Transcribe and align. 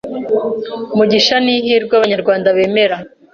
m 0.97 0.97
u 1.01 1.03
gis 1.11 1.27
h 1.29 1.31
a 1.35 1.37
n’ihirwe 1.45 1.93
Abanyarwanda 1.95 2.47
bemera 2.57 2.97